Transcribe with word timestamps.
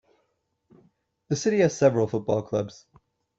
The 1.29 1.35
city 1.35 1.59
has 1.59 1.77
several 1.77 2.07
football 2.07 2.41
clubs. 2.41 2.87